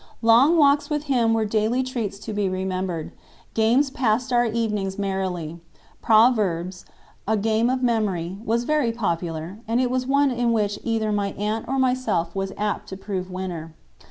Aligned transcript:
Long 0.23 0.57
walks 0.57 0.89
with 0.89 1.03
him 1.03 1.31
were 1.31 1.45
daily 1.45 1.83
treats 1.83 2.17
to 2.21 2.33
be 2.33 2.49
remembered. 2.49 3.11
Games 3.53 3.91
passed 3.91 4.33
our 4.33 4.47
evenings 4.47 4.97
merrily. 4.97 5.59
"Proverbs," 6.01 6.85
a 7.27 7.37
game 7.37 7.69
of 7.69 7.83
memory, 7.83 8.39
was 8.43 8.63
very 8.63 8.91
popular, 8.91 9.59
and 9.67 9.79
it 9.79 9.91
was 9.91 10.07
one 10.07 10.31
in 10.31 10.53
which 10.53 10.79
either 10.83 11.11
my 11.11 11.33
aunt 11.33 11.67
or 11.67 11.77
myself 11.77 12.33
was 12.35 12.51
apt 12.57 12.89
to 12.89 12.97
prove 12.97 13.29
winner. 13.29 13.75